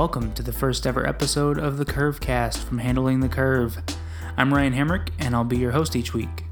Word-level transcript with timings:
Welcome 0.00 0.32
to 0.32 0.42
the 0.42 0.50
first 0.50 0.86
ever 0.86 1.06
episode 1.06 1.58
of 1.58 1.76
the 1.76 1.84
Curve 1.84 2.20
Cast 2.20 2.64
from 2.64 2.78
Handling 2.78 3.20
the 3.20 3.28
Curve. 3.28 3.82
I'm 4.34 4.54
Ryan 4.54 4.72
Hamrick, 4.72 5.10
and 5.18 5.36
I'll 5.36 5.44
be 5.44 5.58
your 5.58 5.72
host 5.72 5.94
each 5.94 6.14
week. 6.14 6.46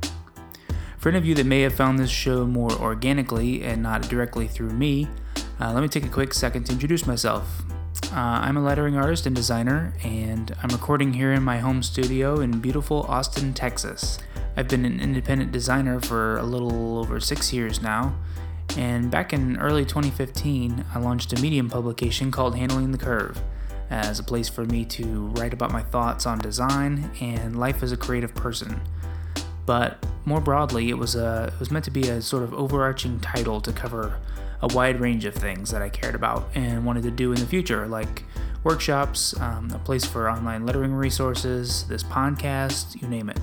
For 0.98 1.08
any 1.08 1.16
of 1.16 1.24
you 1.24 1.34
that 1.34 1.46
may 1.46 1.62
have 1.62 1.72
found 1.72 1.98
this 1.98 2.10
show 2.10 2.44
more 2.44 2.70
organically 2.72 3.64
and 3.64 3.82
not 3.82 4.02
directly 4.02 4.48
through 4.48 4.72
me, 4.72 5.08
uh, 5.58 5.72
let 5.72 5.80
me 5.80 5.88
take 5.88 6.04
a 6.04 6.10
quick 6.10 6.34
second 6.34 6.64
to 6.64 6.72
introduce 6.72 7.06
myself. 7.06 7.62
Uh, 8.12 8.16
I'm 8.16 8.58
a 8.58 8.62
lettering 8.62 8.98
artist 8.98 9.24
and 9.24 9.34
designer, 9.34 9.94
and 10.04 10.54
I'm 10.62 10.68
recording 10.68 11.14
here 11.14 11.32
in 11.32 11.42
my 11.42 11.56
home 11.56 11.82
studio 11.82 12.40
in 12.40 12.60
beautiful 12.60 13.06
Austin, 13.08 13.54
Texas. 13.54 14.18
I've 14.58 14.68
been 14.68 14.84
an 14.84 15.00
independent 15.00 15.52
designer 15.52 16.00
for 16.00 16.36
a 16.36 16.44
little 16.44 16.98
over 16.98 17.18
six 17.18 17.50
years 17.54 17.80
now, 17.80 18.14
and 18.76 19.10
back 19.10 19.32
in 19.32 19.56
early 19.58 19.84
2015, 19.84 20.84
I 20.94 20.98
launched 20.98 21.32
a 21.32 21.40
Medium 21.40 21.68
publication 21.70 22.30
called 22.30 22.56
Handling 22.56 22.92
the 22.92 22.98
Curve 22.98 23.40
as 23.90 24.18
a 24.18 24.22
place 24.22 24.48
for 24.48 24.64
me 24.64 24.84
to 24.84 25.28
write 25.28 25.52
about 25.52 25.72
my 25.72 25.82
thoughts 25.82 26.26
on 26.26 26.38
design 26.38 27.10
and 27.20 27.58
life 27.58 27.82
as 27.82 27.92
a 27.92 27.96
creative 27.96 28.34
person. 28.34 28.80
But 29.66 30.04
more 30.24 30.40
broadly, 30.40 30.90
it 30.90 30.98
was 30.98 31.14
a 31.14 31.50
it 31.52 31.60
was 31.60 31.70
meant 31.70 31.84
to 31.86 31.90
be 31.90 32.08
a 32.08 32.22
sort 32.22 32.42
of 32.42 32.54
overarching 32.54 33.20
title 33.20 33.60
to 33.60 33.72
cover 33.72 34.18
a 34.60 34.66
wide 34.74 35.00
range 35.00 35.24
of 35.24 35.34
things 35.34 35.70
that 35.70 35.82
I 35.82 35.88
cared 35.88 36.14
about 36.14 36.48
and 36.54 36.84
wanted 36.84 37.02
to 37.04 37.10
do 37.10 37.32
in 37.32 37.38
the 37.38 37.46
future, 37.46 37.86
like 37.86 38.24
workshops, 38.64 39.38
um, 39.40 39.70
a 39.72 39.78
place 39.78 40.04
for 40.04 40.28
online 40.28 40.66
lettering 40.66 40.92
resources, 40.92 41.86
this 41.86 42.02
podcast, 42.02 43.00
you 43.00 43.08
name 43.08 43.30
it. 43.30 43.38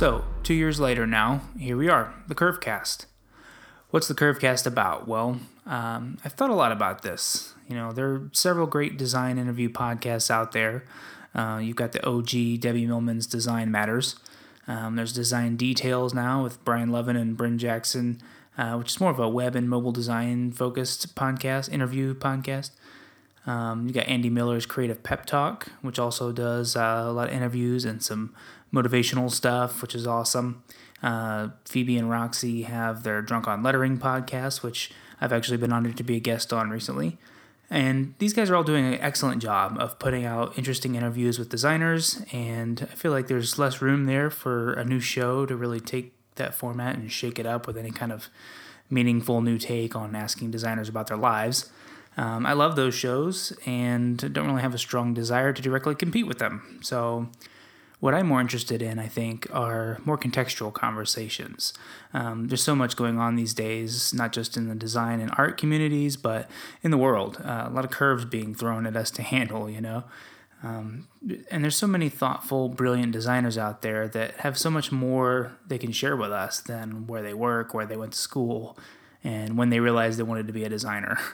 So, 0.00 0.24
two 0.42 0.54
years 0.54 0.80
later 0.80 1.06
now, 1.06 1.42
here 1.58 1.76
we 1.76 1.90
are, 1.90 2.14
the 2.26 2.34
Curvecast. 2.34 3.04
What's 3.90 4.08
the 4.08 4.14
Curvecast 4.14 4.66
about? 4.66 5.06
Well, 5.06 5.40
um, 5.66 6.16
I've 6.24 6.32
thought 6.32 6.48
a 6.48 6.54
lot 6.54 6.72
about 6.72 7.02
this. 7.02 7.52
You 7.68 7.76
know, 7.76 7.92
there 7.92 8.06
are 8.06 8.30
several 8.32 8.66
great 8.66 8.96
design 8.96 9.36
interview 9.36 9.68
podcasts 9.68 10.30
out 10.30 10.52
there. 10.52 10.86
Uh, 11.34 11.60
you've 11.62 11.76
got 11.76 11.92
the 11.92 12.02
OG 12.02 12.60
Debbie 12.60 12.86
Millman's 12.86 13.26
Design 13.26 13.70
Matters. 13.70 14.16
Um, 14.66 14.96
there's 14.96 15.12
Design 15.12 15.56
Details 15.56 16.14
now 16.14 16.42
with 16.42 16.64
Brian 16.64 16.90
Lovin 16.90 17.16
and 17.16 17.36
Bryn 17.36 17.58
Jackson, 17.58 18.22
uh, 18.56 18.76
which 18.76 18.92
is 18.92 19.00
more 19.00 19.10
of 19.10 19.18
a 19.18 19.28
web 19.28 19.54
and 19.54 19.68
mobile 19.68 19.92
design 19.92 20.50
focused 20.50 21.14
podcast, 21.14 21.70
interview 21.70 22.14
podcast. 22.14 22.70
Um, 23.46 23.86
you 23.86 23.94
got 23.94 24.06
Andy 24.06 24.30
Miller's 24.30 24.66
Creative 24.66 25.02
Pep 25.02 25.26
Talk, 25.26 25.68
which 25.82 25.98
also 25.98 26.32
does 26.32 26.76
uh, 26.76 27.04
a 27.06 27.12
lot 27.12 27.28
of 27.28 27.34
interviews 27.34 27.84
and 27.84 28.02
some 28.02 28.34
motivational 28.72 29.30
stuff, 29.30 29.82
which 29.82 29.94
is 29.94 30.06
awesome. 30.06 30.62
Uh, 31.02 31.48
Phoebe 31.64 31.96
and 31.96 32.10
Roxy 32.10 32.62
have 32.62 33.02
their 33.02 33.22
Drunk 33.22 33.48
on 33.48 33.62
Lettering 33.62 33.98
podcast, 33.98 34.62
which 34.62 34.92
I've 35.20 35.32
actually 35.32 35.56
been 35.56 35.72
honored 35.72 35.96
to 35.96 36.02
be 36.02 36.16
a 36.16 36.20
guest 36.20 36.52
on 36.52 36.70
recently. 36.70 37.16
And 37.70 38.14
these 38.18 38.32
guys 38.32 38.50
are 38.50 38.56
all 38.56 38.64
doing 38.64 38.84
an 38.84 39.00
excellent 39.00 39.40
job 39.40 39.76
of 39.78 39.98
putting 39.98 40.24
out 40.24 40.58
interesting 40.58 40.96
interviews 40.96 41.38
with 41.38 41.48
designers. 41.48 42.20
And 42.32 42.88
I 42.90 42.94
feel 42.94 43.12
like 43.12 43.28
there's 43.28 43.58
less 43.58 43.80
room 43.80 44.06
there 44.06 44.28
for 44.28 44.72
a 44.72 44.84
new 44.84 44.98
show 44.98 45.46
to 45.46 45.54
really 45.56 45.80
take 45.80 46.12
that 46.34 46.52
format 46.52 46.96
and 46.96 47.10
shake 47.12 47.38
it 47.38 47.46
up 47.46 47.66
with 47.66 47.76
any 47.76 47.92
kind 47.92 48.10
of 48.10 48.28
meaningful 48.90 49.40
new 49.40 49.56
take 49.56 49.94
on 49.94 50.16
asking 50.16 50.50
designers 50.50 50.88
about 50.88 51.06
their 51.06 51.16
lives. 51.16 51.70
Um, 52.16 52.44
I 52.44 52.52
love 52.52 52.76
those 52.76 52.94
shows 52.94 53.52
and 53.66 54.18
don't 54.32 54.46
really 54.46 54.62
have 54.62 54.74
a 54.74 54.78
strong 54.78 55.14
desire 55.14 55.52
to 55.52 55.62
directly 55.62 55.94
compete 55.94 56.26
with 56.26 56.38
them. 56.38 56.80
So 56.82 57.28
what 58.00 58.14
I'm 58.14 58.26
more 58.26 58.40
interested 58.40 58.80
in, 58.80 58.98
I 58.98 59.08
think, 59.08 59.46
are 59.52 59.98
more 60.04 60.18
contextual 60.18 60.72
conversations. 60.72 61.74
Um, 62.14 62.48
there's 62.48 62.62
so 62.62 62.74
much 62.74 62.96
going 62.96 63.18
on 63.18 63.36
these 63.36 63.52
days, 63.52 64.14
not 64.14 64.32
just 64.32 64.56
in 64.56 64.68
the 64.68 64.74
design 64.74 65.20
and 65.20 65.30
art 65.36 65.58
communities, 65.58 66.16
but 66.16 66.50
in 66.82 66.90
the 66.90 66.98
world. 66.98 67.40
Uh, 67.44 67.66
a 67.66 67.70
lot 67.70 67.84
of 67.84 67.90
curves 67.90 68.24
being 68.24 68.54
thrown 68.54 68.86
at 68.86 68.96
us 68.96 69.10
to 69.12 69.22
handle, 69.34 69.68
you 69.68 69.82
know. 69.82 70.04
Um, 70.62 71.08
and 71.50 71.62
there's 71.62 71.76
so 71.76 71.86
many 71.86 72.08
thoughtful, 72.08 72.68
brilliant 72.68 73.12
designers 73.12 73.56
out 73.56 73.82
there 73.82 74.08
that 74.08 74.38
have 74.40 74.58
so 74.58 74.70
much 74.70 74.92
more 74.92 75.56
they 75.66 75.78
can 75.78 75.92
share 75.92 76.16
with 76.16 76.32
us 76.32 76.60
than 76.60 77.06
where 77.06 77.22
they 77.22 77.32
work, 77.32 77.72
where 77.72 77.86
they 77.86 77.96
went 77.96 78.12
to 78.12 78.18
school, 78.18 78.78
and 79.24 79.56
when 79.56 79.70
they 79.70 79.80
realized 79.80 80.18
they 80.18 80.22
wanted 80.22 80.46
to 80.46 80.52
be 80.52 80.64
a 80.64 80.68
designer. 80.68 81.18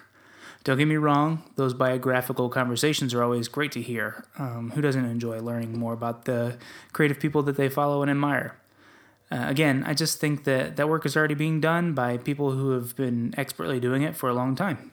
Don't 0.67 0.79
get 0.79 0.89
me 0.89 0.97
wrong, 0.97 1.45
those 1.55 1.75
biographical 1.75 2.49
conversations 2.49 3.15
are 3.15 3.23
always 3.23 3.47
great 3.47 3.71
to 3.71 3.81
hear. 3.81 4.25
Um, 4.37 4.73
who 4.75 4.81
doesn't 4.81 5.05
enjoy 5.05 5.39
learning 5.39 5.79
more 5.79 5.93
about 5.93 6.25
the 6.25 6.59
creative 6.93 7.21
people 7.21 7.45
that 7.45 7.57
they 7.57 7.69
follow 7.69 8.03
and 8.03 8.11
admire? 8.11 8.57
Uh, 9.31 9.45
again, 9.47 9.85
I 9.87 9.95
just 9.95 10.19
think 10.19 10.43
that 10.43 10.75
that 10.75 10.89
work 10.89 11.07
is 11.07 11.17
already 11.17 11.35
being 11.35 11.61
done 11.61 11.95
by 11.95 12.17
people 12.17 12.51
who 12.51 12.71
have 12.71 12.97
been 12.97 13.33
expertly 13.37 13.79
doing 13.79 14.03
it 14.03 14.17
for 14.17 14.29
a 14.29 14.35
long 14.35 14.57
time. 14.57 14.91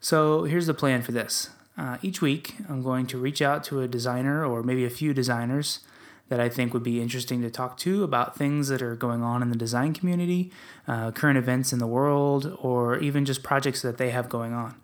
So 0.00 0.42
here's 0.42 0.66
the 0.66 0.74
plan 0.74 1.02
for 1.02 1.12
this. 1.12 1.50
Uh, 1.78 1.98
each 2.02 2.20
week, 2.20 2.56
I'm 2.68 2.82
going 2.82 3.06
to 3.06 3.16
reach 3.16 3.40
out 3.40 3.62
to 3.64 3.82
a 3.82 3.86
designer 3.86 4.44
or 4.44 4.64
maybe 4.64 4.84
a 4.84 4.90
few 4.90 5.14
designers 5.14 5.78
that 6.30 6.40
I 6.40 6.48
think 6.48 6.72
would 6.72 6.84
be 6.84 7.02
interesting 7.02 7.42
to 7.42 7.50
talk 7.50 7.76
to 7.78 8.04
about 8.04 8.36
things 8.36 8.68
that 8.68 8.80
are 8.80 8.94
going 8.94 9.22
on 9.22 9.42
in 9.42 9.50
the 9.50 9.56
design 9.56 9.92
community, 9.92 10.50
uh, 10.88 11.10
current 11.10 11.36
events 11.36 11.72
in 11.72 11.80
the 11.80 11.86
world, 11.86 12.56
or 12.62 12.96
even 12.98 13.24
just 13.24 13.42
projects 13.42 13.82
that 13.82 13.98
they 13.98 14.10
have 14.10 14.28
going 14.28 14.54
on. 14.54 14.76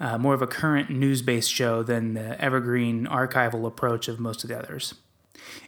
Uh, 0.00 0.18
more 0.18 0.34
of 0.34 0.42
a 0.42 0.46
current 0.46 0.90
news 0.90 1.20
based 1.20 1.50
show 1.50 1.82
than 1.82 2.14
the 2.14 2.40
evergreen 2.40 3.06
archival 3.06 3.66
approach 3.66 4.08
of 4.08 4.18
most 4.18 4.44
of 4.44 4.48
the 4.48 4.58
others. 4.58 4.94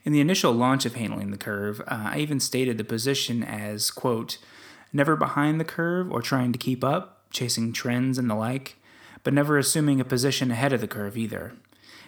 In 0.05 0.13
the 0.13 0.21
initial 0.21 0.53
launch 0.53 0.87
of 0.87 0.95
Handling 0.95 1.33
the 1.33 1.37
Curve, 1.37 1.81
uh, 1.81 2.11
I 2.13 2.19
even 2.19 2.41
stated 2.41 2.79
the 2.79 2.85
position 2.85 3.43
as, 3.43 3.91
quote, 3.91 4.39
never 4.93 5.17
behind 5.17 5.61
the 5.61 5.65
curve 5.65 6.11
or 6.11 6.23
trying 6.23 6.53
to 6.53 6.59
keep 6.59 6.85
up, 6.85 7.31
chasing 7.31 7.73
trends 7.73 8.17
and 8.17 8.31
the 8.31 8.35
like, 8.35 8.77
but 9.25 9.35
never 9.35 9.59
assuming 9.59 10.01
a 10.01 10.05
position 10.05 10.53
ahead 10.53 10.73
of 10.73 10.81
the 10.81 10.89
curve 10.89 11.17
either. 11.17 11.55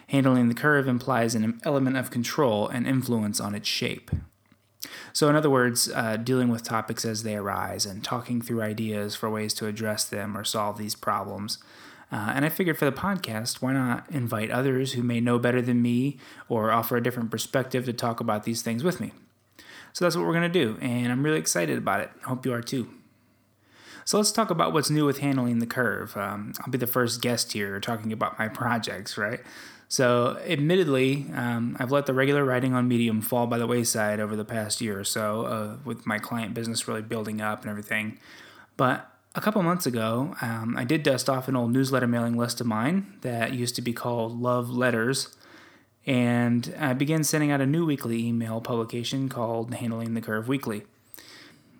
Handling 0.09 0.49
the 0.49 0.55
curve 0.55 0.87
implies 0.87 1.35
an 1.35 1.61
element 1.63 1.95
of 1.95 2.09
control 2.09 2.67
and 2.67 2.87
influence 2.87 3.39
on 3.39 3.53
its 3.53 3.67
shape. 3.67 4.09
So, 5.13 5.29
in 5.29 5.35
other 5.35 5.51
words, 5.51 5.91
uh, 5.93 6.17
dealing 6.17 6.49
with 6.49 6.63
topics 6.63 7.05
as 7.05 7.21
they 7.21 7.35
arise 7.35 7.85
and 7.85 8.03
talking 8.03 8.41
through 8.41 8.63
ideas 8.63 9.15
for 9.15 9.29
ways 9.29 9.53
to 9.55 9.67
address 9.67 10.05
them 10.05 10.35
or 10.35 10.43
solve 10.43 10.79
these 10.79 10.95
problems. 10.95 11.59
Uh, 12.11 12.31
and 12.33 12.43
I 12.43 12.49
figured 12.49 12.79
for 12.79 12.85
the 12.85 12.91
podcast, 12.91 13.61
why 13.61 13.73
not 13.73 14.09
invite 14.09 14.49
others 14.49 14.93
who 14.93 15.03
may 15.03 15.19
know 15.19 15.37
better 15.37 15.61
than 15.61 15.79
me 15.79 16.17
or 16.47 16.71
offer 16.71 16.97
a 16.97 17.03
different 17.03 17.29
perspective 17.29 17.85
to 17.85 17.93
talk 17.93 18.19
about 18.19 18.45
these 18.45 18.63
things 18.63 18.83
with 18.83 18.99
me? 18.99 19.11
So 19.93 20.05
that's 20.05 20.15
what 20.15 20.25
we're 20.25 20.33
going 20.33 20.51
to 20.51 20.65
do, 20.65 20.79
and 20.81 21.11
I'm 21.11 21.23
really 21.23 21.37
excited 21.37 21.77
about 21.77 22.01
it. 22.01 22.09
I 22.23 22.29
hope 22.29 22.47
you 22.47 22.53
are 22.53 22.63
too. 22.63 22.89
So 24.05 24.17
let's 24.17 24.31
talk 24.31 24.49
about 24.49 24.73
what's 24.73 24.89
new 24.89 25.05
with 25.05 25.19
handling 25.19 25.59
the 25.59 25.67
curve. 25.67 26.17
Um, 26.17 26.53
I'll 26.61 26.71
be 26.71 26.79
the 26.79 26.87
first 26.87 27.21
guest 27.21 27.53
here 27.53 27.79
talking 27.79 28.11
about 28.11 28.39
my 28.39 28.47
projects, 28.61 29.19
right? 29.19 29.41
So, 29.91 30.37
admittedly, 30.47 31.25
um, 31.33 31.75
I've 31.79 31.91
let 31.91 32.05
the 32.05 32.13
regular 32.13 32.45
writing 32.45 32.75
on 32.75 32.87
Medium 32.87 33.21
fall 33.21 33.47
by 33.47 33.57
the 33.57 33.65
wayside 33.65 34.19
over 34.19 34.35
the 34.35 34.45
past 34.45 34.81
year 34.81 34.99
or 34.99 35.03
so, 35.03 35.45
uh, 35.45 35.77
with 35.83 36.05
my 36.05 36.19
client 36.19 36.53
business 36.53 36.87
really 36.87 37.01
building 37.01 37.41
up 37.41 37.63
and 37.63 37.71
everything. 37.71 38.19
But 38.77 39.11
a 39.33 39.41
couple 39.41 39.63
months 39.63 39.87
ago, 39.87 40.35
um, 40.43 40.75
I 40.77 40.83
did 40.83 41.01
dust 41.01 41.27
off 41.27 41.47
an 41.47 41.55
old 41.55 41.71
newsletter 41.71 42.05
mailing 42.05 42.37
list 42.37 42.61
of 42.61 42.67
mine 42.67 43.17
that 43.21 43.53
used 43.53 43.75
to 43.77 43.81
be 43.81 43.91
called 43.91 44.39
Love 44.39 44.69
Letters, 44.69 45.35
and 46.05 46.71
I 46.79 46.93
began 46.93 47.23
sending 47.23 47.49
out 47.49 47.59
a 47.59 47.65
new 47.65 47.83
weekly 47.83 48.23
email 48.23 48.61
publication 48.61 49.27
called 49.27 49.73
Handling 49.73 50.13
the 50.13 50.21
Curve 50.21 50.47
Weekly. 50.47 50.83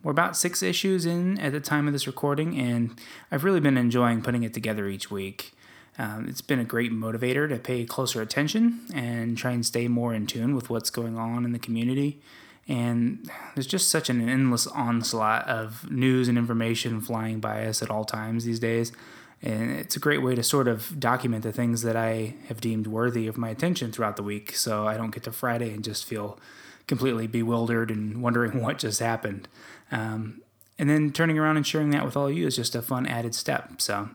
We're 0.01 0.11
about 0.11 0.35
six 0.35 0.63
issues 0.63 1.05
in 1.05 1.39
at 1.39 1.51
the 1.51 1.59
time 1.59 1.85
of 1.85 1.93
this 1.93 2.07
recording, 2.07 2.57
and 2.57 2.99
I've 3.31 3.43
really 3.43 3.59
been 3.59 3.77
enjoying 3.77 4.23
putting 4.23 4.41
it 4.41 4.53
together 4.55 4.87
each 4.87 5.11
week. 5.11 5.53
Um, 5.99 6.27
it's 6.29 6.41
been 6.41 6.59
a 6.59 6.65
great 6.65 6.93
motivator 6.93 7.47
to 7.49 7.57
pay 7.57 7.83
closer 7.83 8.21
attention 8.21 8.79
and 8.93 9.37
try 9.37 9.51
and 9.51 9.65
stay 9.65 9.89
more 9.89 10.13
in 10.13 10.25
tune 10.25 10.55
with 10.55 10.69
what's 10.69 10.89
going 10.89 11.17
on 11.17 11.43
in 11.43 11.51
the 11.51 11.59
community. 11.59 12.21
And 12.69 13.29
there's 13.53 13.67
just 13.67 13.89
such 13.89 14.09
an 14.09 14.27
endless 14.27 14.65
onslaught 14.65 15.47
of 15.49 15.91
news 15.91 16.29
and 16.29 16.37
information 16.37 17.01
flying 17.01 17.41
by 17.41 17.65
us 17.65 17.83
at 17.83 17.91
all 17.91 18.05
times 18.05 18.45
these 18.45 18.59
days. 18.59 18.93
And 19.41 19.71
it's 19.71 19.97
a 19.97 19.99
great 19.99 20.21
way 20.21 20.35
to 20.35 20.43
sort 20.43 20.69
of 20.69 20.99
document 20.99 21.43
the 21.43 21.51
things 21.51 21.81
that 21.81 21.97
I 21.97 22.35
have 22.47 22.61
deemed 22.61 22.87
worthy 22.87 23.27
of 23.27 23.37
my 23.37 23.49
attention 23.49 23.91
throughout 23.91 24.15
the 24.15 24.23
week 24.23 24.55
so 24.55 24.87
I 24.87 24.95
don't 24.95 25.11
get 25.11 25.23
to 25.23 25.33
Friday 25.33 25.73
and 25.73 25.83
just 25.83 26.05
feel 26.05 26.39
completely 26.87 27.27
bewildered 27.27 27.91
and 27.91 28.21
wondering 28.21 28.61
what 28.63 28.79
just 28.79 29.01
happened. 29.01 29.49
Um, 29.91 30.41
and 30.79 30.89
then 30.89 31.11
turning 31.11 31.37
around 31.37 31.57
and 31.57 31.67
sharing 31.67 31.89
that 31.91 32.05
with 32.05 32.15
all 32.15 32.27
of 32.27 32.35
you 32.35 32.47
is 32.47 32.55
just 32.55 32.73
a 32.73 32.81
fun 32.81 33.05
added 33.05 33.35
step. 33.35 33.81
So 33.81 34.09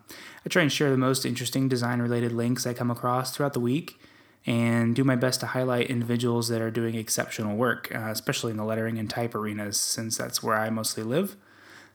I 0.44 0.48
try 0.48 0.62
and 0.62 0.72
share 0.72 0.90
the 0.90 0.96
most 0.96 1.26
interesting 1.26 1.68
design 1.68 2.00
related 2.00 2.32
links 2.32 2.66
I 2.66 2.72
come 2.72 2.90
across 2.90 3.36
throughout 3.36 3.52
the 3.52 3.60
week 3.60 4.00
and 4.46 4.96
do 4.96 5.04
my 5.04 5.14
best 5.14 5.40
to 5.40 5.46
highlight 5.46 5.90
individuals 5.90 6.48
that 6.48 6.62
are 6.62 6.70
doing 6.70 6.94
exceptional 6.94 7.56
work, 7.56 7.94
uh, 7.94 8.08
especially 8.10 8.50
in 8.50 8.56
the 8.56 8.64
lettering 8.64 8.98
and 8.98 9.08
type 9.08 9.34
arenas, 9.34 9.78
since 9.78 10.16
that's 10.16 10.42
where 10.42 10.56
I 10.56 10.70
mostly 10.70 11.02
live. 11.02 11.36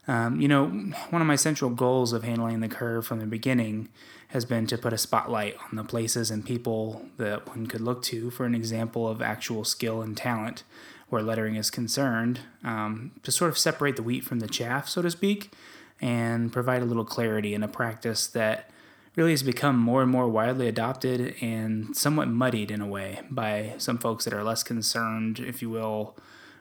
Um, 0.08 0.40
you 0.40 0.48
know, 0.48 0.66
one 1.10 1.20
of 1.20 1.28
my 1.28 1.36
central 1.36 1.70
goals 1.70 2.12
of 2.12 2.24
handling 2.24 2.60
the 2.60 2.68
curve 2.68 3.06
from 3.06 3.20
the 3.20 3.26
beginning 3.26 3.88
has 4.28 4.44
been 4.44 4.66
to 4.68 4.78
put 4.78 4.92
a 4.92 4.98
spotlight 4.98 5.56
on 5.70 5.76
the 5.76 5.84
places 5.84 6.30
and 6.30 6.44
people 6.44 7.06
that 7.16 7.48
one 7.48 7.66
could 7.66 7.80
look 7.80 8.02
to 8.04 8.30
for 8.30 8.46
an 8.46 8.54
example 8.54 9.08
of 9.08 9.20
actual 9.20 9.64
skill 9.64 10.00
and 10.02 10.16
talent 10.16 10.62
where 11.10 11.22
lettering 11.22 11.56
is 11.56 11.70
concerned, 11.70 12.40
um, 12.64 13.12
to 13.22 13.30
sort 13.30 13.50
of 13.50 13.58
separate 13.58 13.96
the 13.96 14.02
wheat 14.02 14.24
from 14.24 14.40
the 14.40 14.48
chaff, 14.48 14.88
so 14.88 15.02
to 15.02 15.10
speak, 15.10 15.52
and 16.00 16.52
provide 16.52 16.82
a 16.82 16.86
little 16.86 17.04
clarity 17.04 17.52
in 17.52 17.62
a 17.62 17.68
practice 17.68 18.26
that 18.28 18.70
really 19.16 19.32
has 19.32 19.42
become 19.42 19.76
more 19.78 20.02
and 20.02 20.10
more 20.10 20.28
widely 20.28 20.68
adopted 20.68 21.34
and 21.40 21.96
somewhat 21.96 22.28
muddied 22.28 22.70
in 22.70 22.80
a 22.80 22.86
way 22.86 23.20
by 23.30 23.74
some 23.76 23.98
folks 23.98 24.24
that 24.24 24.32
are 24.32 24.44
less 24.44 24.62
concerned, 24.62 25.40
if 25.40 25.60
you 25.60 25.68
will, 25.68 26.16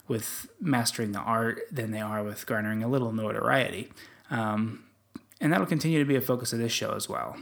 with 0.07 0.49
mastering 0.59 1.11
the 1.11 1.19
art 1.19 1.61
than 1.71 1.91
they 1.91 2.01
are 2.01 2.23
with 2.23 2.45
garnering 2.47 2.83
a 2.83 2.87
little 2.87 3.13
notoriety. 3.13 3.91
Um, 4.31 4.83
and 5.39 5.53
that'll 5.53 5.67
continue 5.67 5.99
to 5.99 6.05
be 6.05 6.15
a 6.15 6.21
focus 6.21 6.51
of 6.51 6.59
this 6.59 6.71
show 6.71 6.93
as 6.95 7.07
well. 7.07 7.37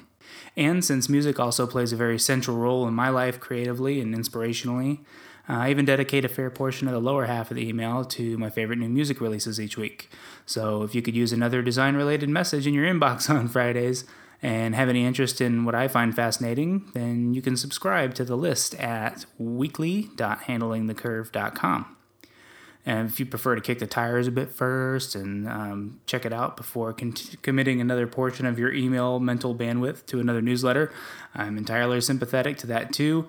And 0.56 0.84
since 0.84 1.08
music 1.08 1.40
also 1.40 1.66
plays 1.66 1.94
a 1.94 1.96
very 1.96 2.20
central 2.20 2.58
role 2.58 2.88
in 2.88 2.94
my 2.94 3.10
life 3.10 3.40
creatively 3.40 4.02
and 4.02 4.14
inspirationally, 4.14 5.00
uh, 5.50 5.54
I 5.54 5.70
even 5.70 5.86
dedicate 5.86 6.26
a 6.26 6.30
fair 6.30 6.50
portion 6.50 6.88
of 6.88 6.94
the 6.94 7.00
lower 7.00 7.26
half 7.26 7.52
of 7.52 7.56
the 7.56 7.68
email 7.68 8.04
to 8.06 8.38
my 8.38 8.50
favorite 8.50 8.80
new 8.80 8.90
music 8.90 9.22
releases 9.22 9.60
each 9.60 9.78
week. 9.78 10.10
So 10.46 10.84
if 10.84 10.94
you 10.94 11.02
could 11.02 11.16
use 11.16 11.32
another 11.32 11.62
design 11.62 11.96
related 11.96 12.30
message 12.30 12.68
in 12.68 12.74
your 12.74 12.86
inbox 12.86 13.30
on 13.30 13.48
Fridays 13.48 14.04
and 14.42 14.76
have 14.76 14.90
any 14.90 15.06
interest 15.06 15.40
in 15.42 15.66
what 15.66 15.74
I 15.74 15.88
find 15.88 16.16
fascinating, 16.16 16.92
then 16.94 17.34
you 17.34 17.42
can 17.42 17.58
subscribe 17.58 18.14
to 18.16 18.26
the 18.26 18.38
list 18.38 18.76
at 18.76 19.26
weekly.handlingthecurve.com. 19.38 21.94
And 22.86 23.10
if 23.10 23.20
you 23.20 23.26
prefer 23.26 23.56
to 23.56 23.62
kick 23.62 23.80
the 23.80 23.88
tires 23.88 24.28
a 24.28 24.32
bit 24.32 24.50
first 24.50 25.14
and 25.14 25.46
um, 25.48 26.00
check 26.06 26.26
it 26.26 26.32
out 26.32 26.56
before 26.56 26.94
con- 26.94 27.16
committing 27.42 27.82
another 27.82 28.08
portion 28.08 28.46
of 28.46 28.58
your 28.58 28.74
email 28.74 29.20
mental 29.20 29.54
bandwidth 29.54 30.06
to 30.06 30.22
another 30.22 30.42
newsletter, 30.42 30.94
I'm 31.36 31.58
entirely 31.58 32.00
sympathetic 32.00 32.56
to 32.60 32.68
that 32.68 32.94
too. 32.94 33.28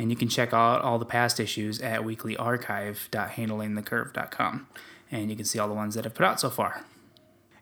And 0.00 0.10
you 0.10 0.16
can 0.16 0.28
check 0.28 0.52
out 0.54 0.80
all 0.80 0.98
the 0.98 1.04
past 1.04 1.38
issues 1.38 1.78
at 1.82 2.00
weeklyarchive.handlingthecurve.com. 2.00 4.66
And 5.12 5.28
you 5.28 5.36
can 5.36 5.44
see 5.44 5.58
all 5.58 5.68
the 5.68 5.74
ones 5.74 5.94
that 5.94 6.06
I've 6.06 6.14
put 6.14 6.24
out 6.24 6.40
so 6.40 6.48
far. 6.48 6.86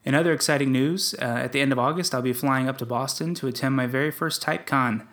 In 0.05 0.15
other 0.15 0.33
exciting 0.33 0.71
news, 0.71 1.17
uh, 1.21 1.25
at 1.25 1.51
the 1.51 1.61
end 1.61 1.73
of 1.73 1.81
August, 1.81 2.15
I'll 2.15 2.23
be 2.23 2.33
flying 2.33 2.69
up 2.69 2.79
to 2.79 2.87
Boston 2.87 3.35
to 3.35 3.49
attend 3.49 3.75
my 3.75 3.89
very 3.89 4.13
first 4.13 4.41
TypeCon, 4.41 5.05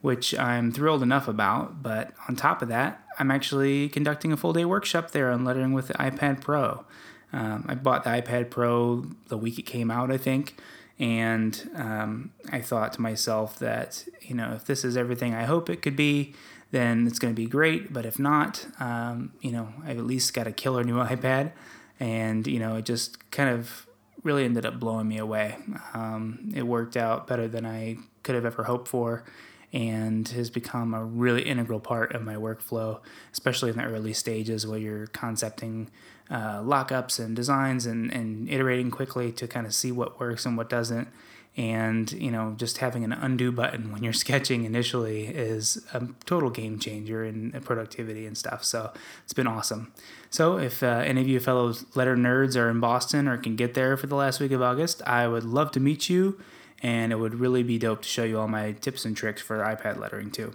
which 0.00 0.36
I'm 0.36 0.72
thrilled 0.72 1.04
enough 1.04 1.28
about. 1.28 1.84
But 1.84 2.14
on 2.28 2.34
top 2.34 2.62
of 2.62 2.68
that, 2.70 3.00
I'm 3.16 3.30
actually 3.30 3.88
conducting 3.88 4.32
a 4.32 4.36
full 4.36 4.52
day 4.52 4.64
workshop 4.64 5.12
there 5.12 5.30
on 5.30 5.44
lettering 5.44 5.74
with 5.74 5.86
the 5.86 5.94
iPad 5.94 6.40
Pro. 6.40 6.84
Um, 7.32 7.64
I 7.68 7.76
bought 7.76 8.02
the 8.02 8.10
iPad 8.10 8.50
Pro 8.50 9.06
the 9.28 9.38
week 9.38 9.56
it 9.56 9.66
came 9.66 9.88
out, 9.88 10.10
I 10.10 10.16
think, 10.16 10.60
and 10.98 11.70
um, 11.76 12.32
I 12.50 12.60
thought 12.60 12.94
to 12.94 13.00
myself 13.00 13.56
that 13.60 14.04
you 14.20 14.34
know 14.34 14.54
if 14.54 14.64
this 14.64 14.84
is 14.84 14.96
everything 14.96 15.32
I 15.32 15.44
hope 15.44 15.70
it 15.70 15.80
could 15.80 15.96
be, 15.96 16.34
then 16.72 17.06
it's 17.06 17.18
going 17.18 17.32
to 17.32 17.40
be 17.40 17.46
great. 17.46 17.92
But 17.92 18.04
if 18.04 18.18
not, 18.18 18.66
um, 18.80 19.32
you 19.40 19.52
know 19.52 19.72
I've 19.86 19.98
at 19.98 20.04
least 20.04 20.34
got 20.34 20.46
a 20.46 20.52
killer 20.52 20.82
new 20.82 20.96
iPad, 21.04 21.52
and 22.00 22.46
you 22.46 22.58
know 22.58 22.76
it 22.76 22.84
just 22.84 23.30
kind 23.30 23.48
of 23.48 23.86
really 24.24 24.44
ended 24.44 24.66
up 24.66 24.78
blowing 24.80 25.08
me 25.08 25.18
away. 25.18 25.56
Um, 25.94 26.52
it 26.54 26.62
worked 26.64 26.96
out 26.96 27.26
better 27.26 27.48
than 27.48 27.64
I 27.64 27.98
could 28.22 28.34
have 28.34 28.44
ever 28.44 28.64
hoped 28.64 28.88
for 28.88 29.24
and 29.72 30.28
has 30.28 30.50
become 30.50 30.92
a 30.92 31.02
really 31.02 31.42
integral 31.42 31.80
part 31.80 32.14
of 32.14 32.22
my 32.22 32.34
workflow, 32.34 33.00
especially 33.32 33.70
in 33.70 33.76
the 33.76 33.84
early 33.84 34.12
stages 34.12 34.66
where 34.66 34.78
you're 34.78 35.06
concepting 35.08 35.90
uh, 36.30 36.60
lockups 36.60 37.18
and 37.18 37.34
designs 37.34 37.86
and, 37.86 38.12
and 38.12 38.48
iterating 38.50 38.90
quickly 38.90 39.32
to 39.32 39.48
kind 39.48 39.66
of 39.66 39.74
see 39.74 39.90
what 39.90 40.20
works 40.20 40.44
and 40.44 40.56
what 40.56 40.68
doesn't. 40.68 41.08
And, 41.54 42.10
you 42.12 42.30
know, 42.30 42.54
just 42.56 42.78
having 42.78 43.04
an 43.04 43.12
undo 43.12 43.52
button 43.52 43.92
when 43.92 44.02
you're 44.02 44.12
sketching 44.24 44.64
initially 44.64 45.26
is 45.26 45.84
a 45.92 46.08
total 46.24 46.48
game 46.48 46.78
changer 46.78 47.24
in 47.24 47.52
productivity 47.64 48.26
and 48.26 48.36
stuff. 48.38 48.64
So 48.64 48.92
it's 49.24 49.34
been 49.34 49.46
awesome. 49.46 49.92
So 50.30 50.58
if 50.58 50.82
uh, 50.82 51.02
any 51.04 51.20
of 51.20 51.28
you 51.28 51.40
fellow 51.40 51.74
letter 51.94 52.16
nerds 52.16 52.58
are 52.58 52.70
in 52.70 52.80
Boston 52.80 53.28
or 53.28 53.36
can 53.36 53.56
get 53.56 53.74
there 53.74 53.96
for 53.96 54.06
the 54.06 54.16
last 54.16 54.40
week 54.40 54.52
of 54.52 54.62
August, 54.62 55.02
I 55.06 55.28
would 55.28 55.44
love 55.44 55.72
to 55.72 55.80
meet 55.80 56.08
you 56.08 56.40
and 56.82 57.12
it 57.12 57.16
would 57.16 57.34
really 57.34 57.62
be 57.62 57.78
dope 57.78 58.02
to 58.02 58.08
show 58.08 58.24
you 58.24 58.38
all 58.38 58.48
my 58.48 58.72
tips 58.72 59.04
and 59.04 59.16
tricks 59.16 59.40
for 59.40 59.58
iPad 59.58 59.98
lettering 59.98 60.30
too. 60.30 60.54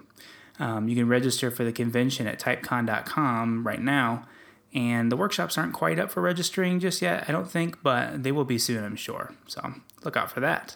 Um, 0.59 0.89
you 0.89 0.95
can 0.95 1.07
register 1.07 1.49
for 1.51 1.63
the 1.63 1.71
convention 1.71 2.27
at 2.27 2.39
typecon.com 2.39 3.65
right 3.65 3.81
now, 3.81 4.25
and 4.73 5.11
the 5.11 5.15
workshops 5.15 5.57
aren't 5.57 5.73
quite 5.73 5.99
up 5.99 6.11
for 6.11 6.21
registering 6.21 6.79
just 6.79 7.01
yet, 7.01 7.25
I 7.27 7.31
don't 7.31 7.49
think, 7.49 7.81
but 7.81 8.23
they 8.23 8.31
will 8.31 8.43
be 8.43 8.57
soon, 8.57 8.83
I'm 8.83 8.95
sure. 8.95 9.33
So 9.47 9.73
look 10.03 10.17
out 10.17 10.31
for 10.31 10.39
that. 10.41 10.75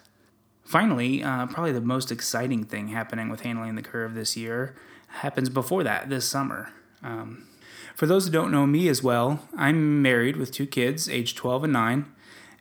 Finally, 0.64 1.24
uh, 1.24 1.48
probably 1.48 1.72
the 1.72 1.82
most 1.82 2.12
exciting 2.12 2.64
thing 2.64 2.90
happening 2.90 3.30
with 3.30 3.42
handling 3.42 3.76
the 3.76 3.82
curve 3.82 4.14
this 4.14 4.38
year 4.38 4.76
happens 5.08 5.50
before 5.50 5.84
that, 5.84 6.10
this 6.10 6.28
summer. 6.28 6.72
Um, 7.04 7.48
for 7.96 8.06
those 8.06 8.26
who 8.26 8.32
don't 8.32 8.52
know 8.52 8.66
me 8.66 8.88
as 8.88 9.04
well, 9.04 9.48
I'm 9.58 10.02
married 10.02 10.38
with 10.38 10.52
two 10.52 10.66
kids, 10.66 11.10
age 11.10 11.36
12 11.36 11.66
and 11.66 11.74
9. 11.74 12.06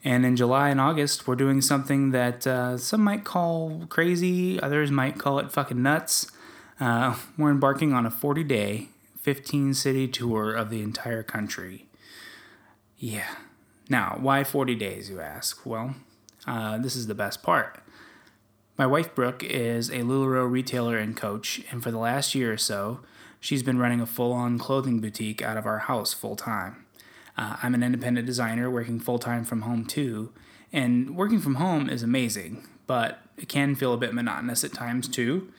And 0.03 0.25
in 0.25 0.35
July 0.35 0.71
and 0.71 0.81
August, 0.81 1.27
we're 1.29 1.37
doing 1.37 1.61
something 1.61 2.11
that 2.11 2.47
uh, 2.47 2.79
some 2.79 3.03
might 3.03 3.25
call 3.25 3.85
crazy, 3.89 4.59
others 4.61 4.91
might 4.91 5.19
call 5.19 5.39
it 5.39 5.53
fucking 5.53 5.83
nuts. 5.83 6.31
Uh, 6.81 7.17
we're 7.37 7.51
embarking 7.51 7.93
on 7.93 8.07
a 8.07 8.11
40 8.11 8.43
day, 8.45 8.89
15 9.19 9.75
city 9.75 10.09
tour 10.09 10.55
of 10.55 10.71
the 10.71 10.83
entire 10.83 11.23
country. 11.23 11.87
Yeah. 12.99 13.29
Now, 13.91 14.17
why 14.21 14.45
40 14.45 14.75
days, 14.75 15.11
you 15.11 15.21
ask? 15.21 15.67
Well, 15.67 15.97
uh, 16.47 16.79
this 16.79 16.97
is 16.97 17.07
the 17.07 17.15
best 17.15 17.43
part. 17.43 17.81
My 18.81 18.87
wife, 18.87 19.15
Brooke, 19.15 19.45
is 19.45 19.91
a 19.91 19.99
LuLaRoe 19.99 20.51
retailer 20.51 20.97
and 20.97 21.15
coach, 21.15 21.61
and 21.71 21.83
for 21.83 21.91
the 21.91 21.99
last 21.99 22.35
year 22.35 22.51
or 22.51 22.57
so, 22.57 23.01
she's 23.39 23.63
been 23.63 23.79
running 23.79 24.01
a 24.01 24.07
full 24.07 24.33
on 24.33 24.59
clothing 24.59 25.01
boutique 25.01 25.43
out 25.43 25.59
of 25.59 25.67
our 25.67 25.81
house 25.81 26.15
full 26.15 26.35
time. 26.35 26.87
Uh, 27.37 27.59
I'm 27.63 27.75
an 27.75 27.83
independent 27.83 28.27
designer 28.27 28.71
working 28.71 28.99
full 28.99 29.19
time 29.19 29.45
from 29.45 29.61
home 29.61 29.85
too, 29.85 30.33
and 30.73 31.15
working 31.15 31.41
from 31.41 31.57
home 31.57 31.91
is 31.91 32.03
amazing, 32.03 32.67
but 32.87 33.19
it 33.37 33.51
can 33.51 33.75
feel 33.75 33.93
a 33.93 33.99
bit 33.99 34.15
monotonous 34.15 34.65
at 34.65 34.73
times 34.73 35.09
too. 35.09 35.53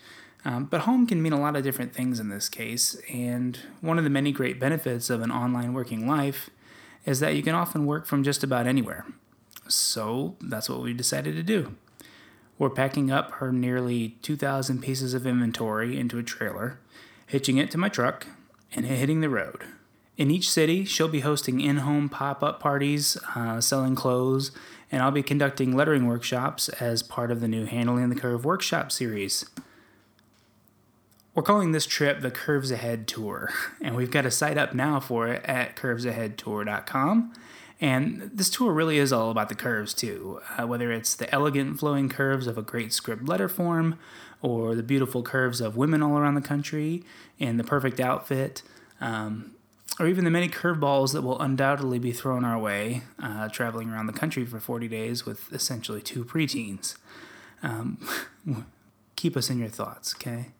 Um, 0.43 0.65
but 0.65 0.81
home 0.81 1.05
can 1.05 1.21
mean 1.21 1.31
a 1.31 1.39
lot 1.39 1.55
of 1.55 1.61
different 1.61 1.93
things 1.93 2.19
in 2.19 2.29
this 2.29 2.49
case, 2.49 2.99
and 3.07 3.59
one 3.81 3.99
of 3.99 4.03
the 4.03 4.09
many 4.09 4.31
great 4.31 4.59
benefits 4.59 5.11
of 5.11 5.21
an 5.21 5.29
online 5.29 5.73
working 5.73 6.07
life 6.07 6.49
is 7.05 7.19
that 7.19 7.35
you 7.35 7.43
can 7.43 7.53
often 7.53 7.85
work 7.85 8.07
from 8.07 8.23
just 8.23 8.43
about 8.43 8.65
anywhere. 8.65 9.05
So 9.67 10.37
that's 10.41 10.71
what 10.71 10.81
we 10.81 10.95
decided 10.95 11.35
to 11.35 11.43
do. 11.43 11.75
We're 12.61 12.69
packing 12.69 13.09
up 13.09 13.31
her 13.31 13.51
nearly 13.51 14.17
2,000 14.21 14.83
pieces 14.83 15.15
of 15.15 15.25
inventory 15.25 15.97
into 15.97 16.19
a 16.19 16.23
trailer, 16.23 16.77
hitching 17.25 17.57
it 17.57 17.71
to 17.71 17.79
my 17.79 17.89
truck, 17.89 18.27
and 18.75 18.85
hitting 18.85 19.21
the 19.21 19.29
road. 19.29 19.63
In 20.15 20.29
each 20.29 20.47
city, 20.47 20.85
she'll 20.85 21.07
be 21.07 21.21
hosting 21.21 21.59
in 21.59 21.77
home 21.77 22.07
pop 22.07 22.43
up 22.43 22.59
parties, 22.59 23.17
uh, 23.35 23.61
selling 23.61 23.95
clothes, 23.95 24.51
and 24.91 25.01
I'll 25.01 25.09
be 25.09 25.23
conducting 25.23 25.75
lettering 25.75 26.05
workshops 26.05 26.69
as 26.69 27.01
part 27.01 27.31
of 27.31 27.41
the 27.41 27.47
new 27.47 27.65
Handling 27.65 28.09
the 28.09 28.15
Curve 28.15 28.45
workshop 28.45 28.91
series. 28.91 29.43
We're 31.33 31.41
calling 31.41 31.71
this 31.71 31.87
trip 31.87 32.21
the 32.21 32.29
Curves 32.29 32.69
Ahead 32.69 33.07
Tour, 33.07 33.49
and 33.81 33.95
we've 33.95 34.11
got 34.11 34.27
a 34.27 34.31
site 34.31 34.59
up 34.59 34.75
now 34.75 34.99
for 34.99 35.27
it 35.29 35.43
at 35.45 35.75
curvesaheadtour.com. 35.75 37.33
And 37.81 38.29
this 38.31 38.51
tour 38.51 38.71
really 38.71 38.99
is 38.99 39.11
all 39.11 39.31
about 39.31 39.49
the 39.49 39.55
curves, 39.55 39.95
too, 39.95 40.39
uh, 40.57 40.67
whether 40.67 40.91
it's 40.91 41.15
the 41.15 41.33
elegant 41.33 41.79
flowing 41.79 42.09
curves 42.09 42.45
of 42.45 42.55
a 42.57 42.61
great 42.61 42.93
script 42.93 43.25
letter 43.27 43.49
form, 43.49 43.97
or 44.43 44.75
the 44.75 44.83
beautiful 44.83 45.23
curves 45.23 45.59
of 45.59 45.75
women 45.75 46.03
all 46.03 46.17
around 46.17 46.35
the 46.35 46.41
country 46.41 47.03
in 47.39 47.57
the 47.57 47.63
perfect 47.63 47.99
outfit. 47.99 48.61
Um, 48.99 49.55
or 49.99 50.07
even 50.07 50.25
the 50.25 50.31
many 50.31 50.47
curveballs 50.47 51.11
that 51.13 51.21
will 51.21 51.39
undoubtedly 51.39 51.99
be 51.99 52.11
thrown 52.11 52.45
our 52.45 52.57
way, 52.57 53.01
uh, 53.21 53.49
traveling 53.49 53.89
around 53.89 54.07
the 54.07 54.13
country 54.13 54.45
for 54.45 54.59
40 54.59 54.87
days 54.87 55.25
with 55.25 55.51
essentially 55.51 56.01
two 56.01 56.23
preteens. 56.23 56.95
Um, 57.61 57.97
keep 59.15 59.35
us 59.35 59.49
in 59.49 59.59
your 59.59 59.69
thoughts, 59.69 60.15
okay? 60.15 60.51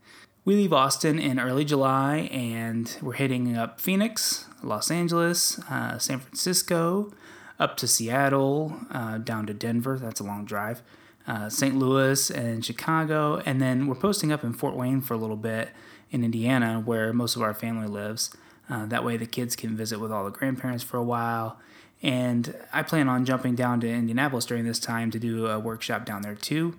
We 0.44 0.56
leave 0.56 0.74
Austin 0.74 1.20
in 1.20 1.40
early 1.40 1.64
July 1.64 2.30
and 2.32 2.98
we're 3.00 3.14
hitting 3.14 3.56
up 3.56 3.80
Phoenix, 3.80 4.46
Los 4.64 4.90
Angeles, 4.90 5.60
uh, 5.70 6.00
San 6.00 6.20
Francisco, 6.20 7.14
up 7.60 7.78
to 7.78 7.88
Seattle, 7.88 8.76
uh, 8.90 9.20
down 9.20 9.46
to 9.46 9.54
Denver. 9.54 10.00
That's 10.00 10.20
a 10.20 10.24
long 10.24 10.46
drive. 10.46 10.82
Uh, 11.28 11.48
St. 11.48 11.76
Louis 11.76 12.32
and 12.32 12.66
Chicago, 12.66 13.44
and 13.46 13.62
then 13.62 13.86
we're 13.86 13.94
posting 13.94 14.32
up 14.32 14.44
in 14.44 14.54
Fort 14.54 14.76
Wayne 14.76 15.02
for 15.02 15.14
a 15.14 15.18
little 15.18 15.36
bit 15.36 15.70
in 16.10 16.24
Indiana, 16.24 16.82
where 16.84 17.14
most 17.14 17.36
of 17.36 17.44
our 17.44 17.54
family 17.54 17.88
lives. 17.88 18.36
Uh, 18.68 18.88
that 18.88 19.06
way, 19.06 19.18
the 19.18 19.28
kids 19.28 19.56
can 19.56 19.78
visit 19.78 20.00
with 20.00 20.12
all 20.12 20.26
the 20.26 20.32
grandparents 20.32 20.84
for 20.84 20.98
a 20.98 21.04
while. 21.04 21.60
And 22.02 22.56
I 22.74 22.82
plan 22.82 23.08
on 23.08 23.26
jumping 23.26 23.54
down 23.54 23.80
to 23.82 23.88
Indianapolis 23.88 24.46
during 24.46 24.66
this 24.66 24.80
time 24.80 25.12
to 25.12 25.20
do 25.20 25.46
a 25.46 25.60
workshop 25.60 26.04
down 26.04 26.24
there 26.24 26.34
too. 26.34 26.76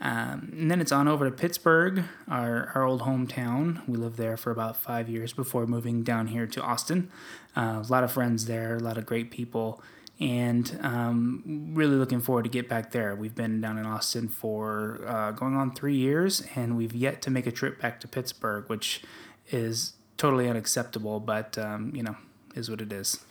Um, 0.00 0.50
and 0.52 0.70
then 0.70 0.80
it's 0.80 0.92
on 0.92 1.08
over 1.08 1.24
to 1.24 1.34
Pittsburgh, 1.34 2.04
our, 2.28 2.70
our 2.74 2.84
old 2.84 3.02
hometown. 3.02 3.86
We 3.88 3.96
lived 3.96 4.16
there 4.18 4.36
for 4.36 4.50
about 4.50 4.76
five 4.76 5.08
years 5.08 5.32
before 5.32 5.66
moving 5.66 6.02
down 6.02 6.28
here 6.28 6.46
to 6.46 6.62
Austin. 6.62 7.10
Uh, 7.56 7.82
a 7.82 7.90
lot 7.90 8.04
of 8.04 8.12
friends 8.12 8.46
there, 8.46 8.76
a 8.76 8.80
lot 8.80 8.98
of 8.98 9.06
great 9.06 9.30
people, 9.30 9.82
and 10.20 10.78
um, 10.82 11.70
really 11.72 11.96
looking 11.96 12.20
forward 12.20 12.44
to 12.44 12.50
get 12.50 12.68
back 12.68 12.92
there. 12.92 13.14
We've 13.14 13.34
been 13.34 13.60
down 13.60 13.78
in 13.78 13.86
Austin 13.86 14.28
for 14.28 15.00
uh, 15.06 15.30
going 15.30 15.56
on 15.56 15.74
three 15.74 15.96
years, 15.96 16.42
and 16.54 16.76
we've 16.76 16.94
yet 16.94 17.22
to 17.22 17.30
make 17.30 17.46
a 17.46 17.52
trip 17.52 17.80
back 17.80 18.00
to 18.00 18.08
Pittsburgh, 18.08 18.68
which 18.68 19.02
is 19.50 19.94
totally 20.18 20.48
unacceptable, 20.48 21.20
but 21.20 21.56
um, 21.56 21.92
you 21.94 22.02
know, 22.02 22.16
is 22.54 22.70
what 22.70 22.80
it 22.80 22.92
is. 22.92 23.24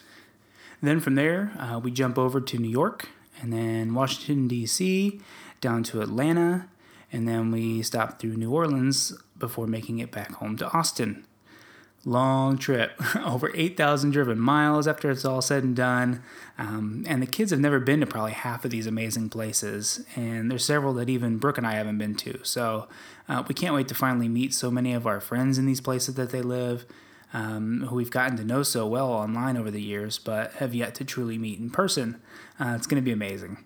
Then 0.81 0.99
from 0.99 1.15
there, 1.15 1.51
uh, 1.59 1.79
we 1.79 1.91
jump 1.91 2.17
over 2.17 2.39
to 2.41 2.57
New 2.57 2.69
York, 2.69 3.09
and 3.41 3.51
then 3.51 3.93
Washington 3.93 4.47
D.C., 4.47 5.19
down 5.65 5.83
to 5.83 6.01
Atlanta, 6.01 6.69
and 7.11 7.27
then 7.27 7.51
we 7.51 7.81
stopped 7.81 8.21
through 8.21 8.35
New 8.35 8.51
Orleans 8.51 9.13
before 9.37 9.65
making 9.65 9.99
it 9.99 10.11
back 10.11 10.33
home 10.33 10.57
to 10.57 10.69
Austin 10.71 11.25
long 12.05 12.57
trip, 12.57 12.91
over 13.25 13.51
8,000 13.55 14.11
driven 14.11 14.39
miles 14.39 14.87
after 14.87 15.09
it's 15.09 15.25
all 15.25 15.41
said 15.41 15.63
and 15.63 15.75
done. 15.75 16.21
Um, 16.57 17.03
and 17.07 17.21
the 17.21 17.27
kids 17.27 17.51
have 17.51 17.59
never 17.59 17.79
been 17.79 17.99
to 18.01 18.05
probably 18.05 18.33
half 18.33 18.63
of 18.63 18.71
these 18.71 18.87
amazing 18.87 19.29
places. 19.29 20.05
And 20.15 20.49
there's 20.49 20.63
several 20.63 20.93
that 20.93 21.09
even 21.09 21.37
Brooke 21.37 21.57
and 21.57 21.67
I 21.67 21.73
haven't 21.73 21.97
been 21.97 22.15
to. 22.15 22.39
So 22.43 22.87
uh, 23.27 23.43
we 23.47 23.55
can't 23.55 23.73
wait 23.73 23.87
to 23.87 23.95
finally 23.95 24.29
meet 24.29 24.53
so 24.53 24.69
many 24.69 24.93
of 24.93 25.07
our 25.07 25.19
friends 25.19 25.57
in 25.57 25.65
these 25.65 25.81
places 25.81 26.15
that 26.15 26.29
they 26.29 26.41
live. 26.41 26.85
Um, 27.33 27.87
who 27.89 27.95
we've 27.95 28.11
gotten 28.11 28.37
to 28.37 28.45
know 28.45 28.63
so 28.63 28.87
well 28.87 29.11
online 29.11 29.57
over 29.57 29.69
the 29.69 29.81
years, 29.81 30.19
but 30.19 30.53
have 30.53 30.73
yet 30.73 30.95
to 30.95 31.03
truly 31.03 31.37
meet 31.37 31.59
in 31.59 31.69
person. 31.69 32.21
Uh, 32.57 32.75
it's 32.77 32.87
going 32.87 33.01
to 33.01 33.05
be 33.05 33.11
amazing. 33.11 33.65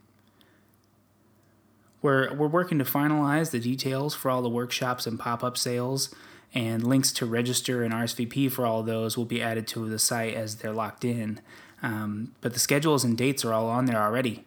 We're, 2.01 2.34
we're 2.34 2.48
working 2.48 2.79
to 2.79 2.86
finalize 2.86 3.51
the 3.51 3.60
details 3.60 4.15
for 4.15 4.32
all 4.32 4.41
the 4.41 4.50
workshops 4.50 5.06
and 5.06 5.20
pop 5.20 5.44
up 5.44 5.58
sales 5.58 6.13
and 6.53 6.86
links 6.86 7.12
to 7.13 7.25
register 7.25 7.84
and 7.84 7.94
RSVP 7.94 8.51
for 8.51 8.65
all 8.65 8.84
those 8.84 9.18
will 9.18 9.25
be 9.25 9.41
added 9.41 9.68
to 9.68 9.88
the 9.88 10.00
site 10.00 10.34
as 10.34 10.58
they're 10.58 10.72
locked 10.72 11.06
in. 11.06 11.39
Um, 11.84 12.34
but 12.41 12.53
the 12.53 12.60
schedules 12.60 13.03
and 13.03 13.18
dates 13.18 13.46
are 13.46 13.53
all 13.53 13.68
on 13.68 13.86
there 13.86 14.01
already. 14.01 14.46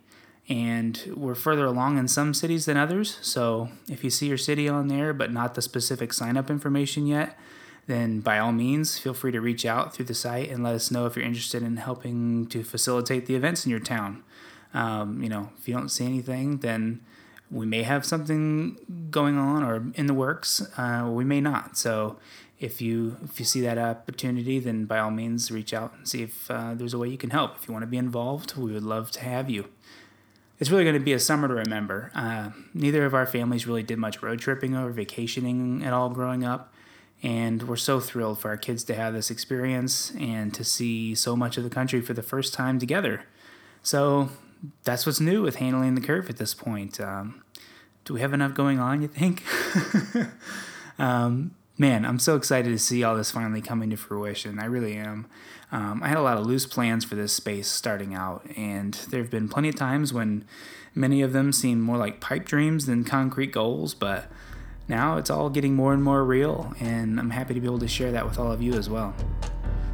And 0.49 1.13
we're 1.15 1.37
further 1.37 1.65
along 1.65 1.99
in 1.99 2.09
some 2.09 2.35
cities 2.35 2.67
than 2.67 2.77
others. 2.77 3.19
So 3.23 3.69
if 3.89 4.03
you 4.03 4.11
see 4.11 4.27
your 4.27 4.39
city 4.39 4.69
on 4.69 4.89
there, 4.89 5.13
but 5.13 5.33
not 5.33 5.55
the 5.55 5.63
specific 5.63 6.13
sign 6.13 6.37
up 6.37 6.51
information 6.51 7.07
yet, 7.07 7.39
then 7.87 8.21
by 8.21 8.39
all 8.39 8.53
means, 8.53 8.99
feel 8.99 9.15
free 9.15 9.33
to 9.33 9.41
reach 9.41 9.65
out 9.65 9.95
through 9.95 10.07
the 10.07 10.15
site 10.15 10.51
and 10.51 10.63
let 10.63 10.75
us 10.75 10.91
know 10.91 11.07
if 11.07 11.17
you're 11.17 11.25
interested 11.25 11.63
in 11.63 11.77
helping 11.77 12.47
to 12.47 12.63
facilitate 12.65 13.27
the 13.27 13.35
events 13.35 13.65
in 13.65 13.71
your 13.71 13.81
town. 13.81 14.23
Um, 14.75 15.23
you 15.23 15.29
know, 15.29 15.51
if 15.59 15.69
you 15.69 15.75
don't 15.75 15.89
see 15.89 16.05
anything, 16.05 16.59
then 16.59 17.01
we 17.53 17.67
may 17.67 17.83
have 17.83 18.05
something 18.05 18.79
going 19.11 19.37
on 19.37 19.63
or 19.63 19.93
in 19.95 20.07
the 20.07 20.15
works, 20.15 20.67
uh, 20.79 21.09
we 21.13 21.25
may 21.25 21.41
not. 21.41 21.77
So 21.77 22.17
if 22.59 22.81
you 22.81 23.19
if 23.25 23.39
you 23.39 23.45
see 23.45 23.61
that 23.61 23.77
opportunity, 23.77 24.59
then 24.59 24.87
by 24.87 24.99
all 24.99 25.11
means 25.11 25.51
reach 25.51 25.75
out 25.75 25.93
and 25.95 26.09
see 26.09 26.23
if 26.23 26.51
uh, 26.51 26.75
there's 26.75 26.95
a 26.95 26.99
way 26.99 27.09
you 27.09 27.19
can 27.19 27.31
help. 27.31 27.57
If 27.57 27.69
you 27.69 27.73
want 27.73 27.83
to 27.83 27.89
be 27.89 27.99
involved, 27.99 28.57
we 28.57 28.73
would 28.73 28.83
love 28.83 29.11
to 29.13 29.21
have 29.21 29.51
you. 29.51 29.67
It's 30.59 30.71
really 30.71 30.85
going 30.85 30.95
to 30.95 31.01
be 31.01 31.13
a 31.13 31.19
summer 31.19 31.49
to 31.49 31.55
remember. 31.55 32.11
Uh, 32.15 32.51
neither 32.73 33.05
of 33.05 33.15
our 33.15 33.27
families 33.27 33.67
really 33.67 33.83
did 33.83 33.99
much 33.99 34.23
road 34.23 34.39
tripping 34.39 34.77
or 34.77 34.91
vacationing 34.91 35.83
at 35.85 35.93
all 35.93 36.09
growing 36.09 36.45
up, 36.45 36.73
and 37.23 37.65
we're 37.65 37.77
so 37.77 37.99
thrilled 37.99 38.39
for 38.39 38.49
our 38.49 38.57
kids 38.57 38.85
to 38.85 38.95
have 38.95 39.13
this 39.13 39.29
experience 39.29 40.13
and 40.19 40.55
to 40.55 40.63
see 40.63 41.17
so 41.17 41.35
much 41.35 41.59
of 41.59 41.65
the 41.65 41.71
country 41.71 42.01
for 42.01 42.15
the 42.15 42.23
first 42.23 42.55
time 42.55 42.79
together. 42.79 43.25
So 43.83 44.29
that's 44.85 45.05
what's 45.05 45.21
new 45.21 45.43
with 45.43 45.57
handling 45.57 45.97
the 45.97 46.01
curve 46.01 46.31
at 46.31 46.37
this 46.37 46.55
point. 46.55 47.01
Um, 47.01 47.42
do 48.05 48.15
we 48.15 48.21
have 48.21 48.33
enough 48.33 48.55
going 48.55 48.79
on, 48.79 49.03
you 49.03 49.09
think? 49.09 49.43
um, 50.99 51.55
man, 51.79 52.05
I'm 52.05 52.19
so 52.19 52.37
excited 52.37 52.71
to 52.71 52.79
see 52.79 53.03
all 53.03 53.17
this 53.17 53.31
finally 53.31 53.61
coming 53.61 53.91
to 53.91 53.97
fruition. 53.97 54.59
I 54.59 54.67
really 54.67 54.95
am. 54.97 55.27
Um, 55.71 56.03
I 56.03 56.09
had 56.09 56.19
a 56.19 56.23
lot 56.23 56.37
of 56.37 56.47
loose 56.47 56.67
plans 56.67 57.05
for 57.05 57.15
this 57.15 57.33
space 57.33 57.69
starting 57.69 58.15
out, 58.15 58.47
and 58.57 58.95
there 59.11 59.23
have 59.23 59.31
been 59.31 59.49
plenty 59.49 59.71
of 59.71 59.77
times 59.77 60.13
when 60.13 60.45
many 60.95 61.23
of 61.23 61.33
them 61.33 61.53
seem 61.53 61.81
more 61.81 61.97
like 61.97 62.21
pipe 62.21 62.45
dreams 62.45 62.87
than 62.87 63.05
concrete 63.05 63.53
goals, 63.53 63.95
but 63.95 64.31
now 64.87 65.17
it's 65.17 65.31
all 65.31 65.49
getting 65.49 65.75
more 65.75 65.95
and 65.95 66.03
more 66.03 66.25
real, 66.25 66.75
and 66.79 67.19
I'm 67.19 67.31
happy 67.31 67.55
to 67.55 67.61
be 67.61 67.67
able 67.67 67.79
to 67.79 67.89
share 67.89 68.13
that 68.13 68.27
with 68.27 68.39
all 68.39 68.53
of 68.53 68.61
you 68.61 68.75
as 68.75 68.91
well. 68.91 69.15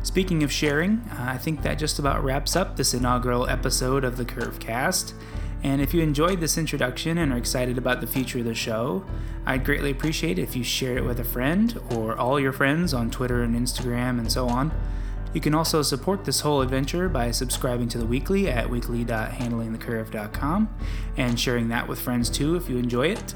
Speaking 0.03 0.43
of 0.43 0.51
sharing, 0.51 1.03
uh, 1.13 1.27
I 1.29 1.39
think 1.39 1.63
that 1.63 1.79
just 1.79 1.99
about 1.99 2.25
wraps 2.25 2.57
up 2.57 2.77
this 2.77 2.95
inaugural 2.95 3.49
episode 3.49 4.03
of 4.03 4.17
the 4.17 4.25
Curve 4.25 4.59
Cast. 4.59 5.15
And 5.63 5.83
if 5.83 5.93
you 5.93 6.03
enjoyed 6.03 6.41
this 6.41 6.57
introduction 6.57 7.19
and 7.19 7.33
are 7.33 7.37
excited 7.37 7.79
about 7.79 8.01
the 8.01 8.07
future 8.07 8.39
of 8.39 8.45
the 8.45 8.55
show, 8.55 9.05
I'd 9.45 9.65
greatly 9.65 9.91
appreciate 9.91 10.39
it 10.39 10.43
if 10.43 10.55
you 10.55 10.63
shared 10.63 10.99
it 10.99 11.05
with 11.05 11.19
a 11.21 11.25
friend 11.25 11.81
or 11.95 12.17
all 12.17 12.39
your 12.39 12.53
friends 12.53 12.95
on 12.95 13.11
Twitter 13.11 13.43
and 13.43 13.57
Instagram 13.57 14.19
and 14.19 14.31
so 14.31 14.49
on. 14.49 14.73
You 15.35 15.41
can 15.41 15.55
also 15.55 15.83
support 15.83 16.25
this 16.25 16.41
whole 16.41 16.63
adventure 16.63 17.09
by 17.09 17.33
subscribing 17.33 17.89
to 17.91 17.99
the 17.99 18.07
weekly 18.07 18.49
at 18.49 18.71
weekly.handlingthecurve.com 18.71 20.75
and 21.17 21.39
sharing 21.39 21.69
that 21.69 21.87
with 21.87 22.01
friends 22.01 22.31
too 22.31 22.57
if 22.57 22.71
you 22.71 22.79
enjoy 22.79 23.09
it. 23.09 23.35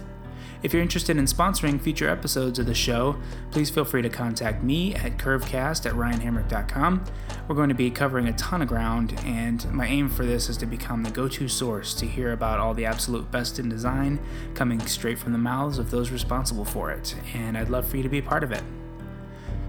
If 0.63 0.73
you're 0.73 0.83
interested 0.83 1.17
in 1.17 1.25
sponsoring 1.25 1.81
future 1.81 2.09
episodes 2.09 2.61
of 2.61 2.67
the 2.67 2.75
show, 2.75 3.17
please 3.51 3.69
feel 3.69 3.85
free 3.85 4.03
to 4.03 4.09
contact 4.09 4.63
me 4.63 4.95
at 4.95 5.19
curvecast 5.19 5.87
at 5.87 5.95
ryanhamrick.com. 5.95 7.05
We're 7.49 7.57
going 7.57 7.71
to 7.71 7.75
be 7.75 7.91
covering 7.91 8.29
a 8.29 8.33
ton 8.35 8.63
of 8.63 8.69
ground, 8.69 9.19
and 9.25 9.69
my 9.73 9.87
aim 9.89 10.09
for 10.09 10.25
this 10.25 10.49
is 10.49 10.57
to 10.59 10.67
become 10.67 11.03
the 11.03 11.11
go 11.11 11.27
to 11.27 11.49
source 11.49 11.95
to 11.95 12.07
hear 12.07 12.33
about 12.33 12.61
all 12.61 12.75
the 12.75 12.87
absolute 12.87 13.29
best 13.33 13.59
in 13.59 13.69
design 13.69 14.21
coming 14.55 14.79
straight 14.87 15.19
from 15.19 15.33
the 15.33 15.39
mouths 15.39 15.79
of 15.79 15.91
those 15.91 16.13
responsible 16.13 16.65
for 16.65 16.93
it, 16.93 17.17
and 17.35 17.59
I'd 17.59 17.69
love 17.69 17.89
for 17.89 17.97
you 17.97 18.05
to 18.05 18.09
be 18.09 18.19
a 18.19 18.23
part 18.23 18.45
of 18.45 18.53
it. 18.53 18.63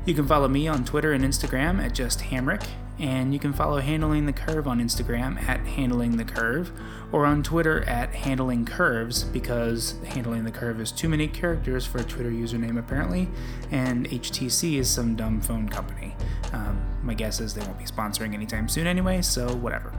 You 0.06 0.14
can 0.14 0.28
follow 0.28 0.48
me 0.48 0.68
on 0.68 0.86
Twitter 0.86 1.14
and 1.14 1.24
Instagram 1.24 1.84
at 1.84 1.96
just 1.96 2.20
Hamrick, 2.20 2.68
and 3.00 3.34
you 3.34 3.40
can 3.40 3.54
follow 3.54 3.80
Handling 3.80 4.26
the 4.26 4.34
Curve 4.34 4.68
on 4.68 4.80
Instagram 4.80 5.42
at 5.48 5.60
Handling 5.62 6.18
the 6.18 6.26
Curve, 6.26 6.72
or 7.12 7.26
on 7.26 7.44
Twitter 7.44 7.84
at 7.88 8.14
Handling 8.14 8.66
Curves, 8.66 9.24
because 9.24 9.96
Handling 10.06 10.44
the 10.44 10.52
Curve 10.52 10.80
is 10.80 10.92
too 10.92 11.10
many 11.10 11.28
characters 11.28 11.86
for 11.86 12.00
a 12.00 12.04
Twitter 12.04 12.32
username 12.32 12.78
apparently, 12.78 13.28
and 13.72 14.08
HTC 14.10 14.78
is 14.78 14.90
some 14.90 15.16
dumb 15.16 15.42
phone 15.42 15.70
company. 15.70 16.16
Um, 16.54 16.82
my 17.02 17.14
guess 17.14 17.40
is 17.40 17.54
they 17.54 17.66
won't 17.66 17.80
be 17.80 17.86
sponsoring 17.86 18.34
anytime 18.34 18.70
soon 18.70 18.88
anyway, 18.88 19.22
so 19.22 19.54
whatever. 19.56 19.94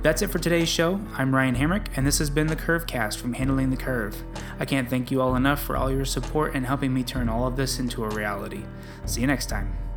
That's 0.00 0.22
it 0.22 0.28
for 0.28 0.38
today's 0.38 0.68
show. 0.68 1.00
I'm 1.16 1.34
Ryan 1.34 1.56
Hamrick, 1.56 1.86
and 1.96 2.06
this 2.06 2.18
has 2.18 2.30
been 2.30 2.46
the 2.46 2.54
Curvecast 2.54 3.16
from 3.16 3.32
Handling 3.32 3.70
the 3.70 3.76
Curve. 3.76 4.22
I 4.60 4.64
can't 4.64 4.88
thank 4.88 5.10
you 5.10 5.20
all 5.20 5.34
enough 5.34 5.60
for 5.60 5.76
all 5.76 5.90
your 5.90 6.04
support 6.04 6.54
and 6.54 6.64
helping 6.66 6.94
me 6.94 7.02
turn 7.02 7.28
all 7.28 7.48
of 7.48 7.56
this 7.56 7.80
into 7.80 8.04
a 8.04 8.08
reality. 8.08 8.62
See 9.06 9.22
you 9.22 9.26
next 9.26 9.46
time. 9.46 9.87